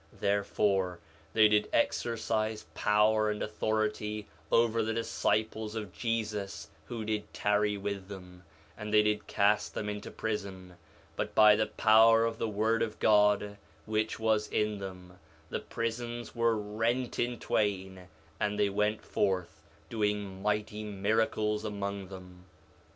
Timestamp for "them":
8.07-8.41, 9.75-9.87, 14.79-15.19, 22.07-22.45